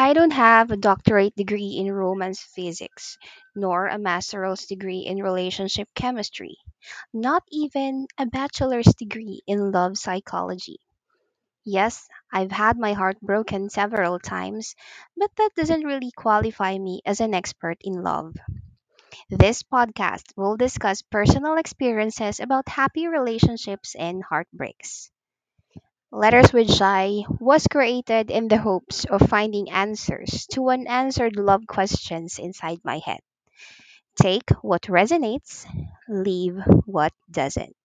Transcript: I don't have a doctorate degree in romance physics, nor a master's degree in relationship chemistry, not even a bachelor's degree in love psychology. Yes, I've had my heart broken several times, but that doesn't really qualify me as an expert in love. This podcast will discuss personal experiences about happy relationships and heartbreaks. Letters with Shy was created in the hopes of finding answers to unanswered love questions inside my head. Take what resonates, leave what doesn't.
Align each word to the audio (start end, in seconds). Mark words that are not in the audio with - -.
I 0.00 0.14
don't 0.14 0.32
have 0.32 0.72
a 0.72 0.76
doctorate 0.76 1.36
degree 1.36 1.76
in 1.78 1.92
romance 1.92 2.40
physics, 2.40 3.16
nor 3.54 3.86
a 3.86 4.00
master's 4.00 4.66
degree 4.66 5.06
in 5.06 5.22
relationship 5.22 5.88
chemistry, 5.94 6.56
not 7.12 7.44
even 7.50 8.08
a 8.18 8.26
bachelor's 8.26 8.94
degree 8.94 9.42
in 9.46 9.72
love 9.72 9.98
psychology. 9.98 10.78
Yes, 11.64 12.08
I've 12.32 12.52
had 12.52 12.78
my 12.78 12.94
heart 12.94 13.20
broken 13.22 13.70
several 13.70 14.18
times, 14.18 14.76
but 15.16 15.30
that 15.36 15.54
doesn't 15.56 15.86
really 15.86 16.12
qualify 16.16 16.78
me 16.78 17.02
as 17.06 17.20
an 17.20 17.34
expert 17.34 17.78
in 17.82 18.02
love. 18.02 18.34
This 19.30 19.62
podcast 19.62 20.24
will 20.36 20.58
discuss 20.58 21.02
personal 21.02 21.56
experiences 21.56 22.38
about 22.38 22.68
happy 22.68 23.06
relationships 23.06 23.94
and 23.94 24.22
heartbreaks. 24.22 25.10
Letters 26.12 26.52
with 26.52 26.72
Shy 26.72 27.24
was 27.40 27.66
created 27.66 28.30
in 28.30 28.46
the 28.46 28.58
hopes 28.58 29.06
of 29.06 29.28
finding 29.28 29.70
answers 29.70 30.46
to 30.52 30.70
unanswered 30.70 31.34
love 31.34 31.66
questions 31.66 32.38
inside 32.38 32.78
my 32.84 32.98
head. 33.04 33.18
Take 34.22 34.50
what 34.62 34.82
resonates, 34.82 35.66
leave 36.08 36.58
what 36.86 37.12
doesn't. 37.30 37.76